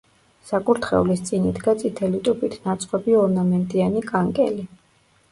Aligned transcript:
საკურთხევლის 0.51 1.19
წინ 1.25 1.43
იდგა 1.49 1.75
წითელი 1.83 2.21
ტუფით 2.27 2.55
ნაწყობი 2.69 3.13
ორნამენტიანი 3.25 4.01
კანკელი. 4.07 4.65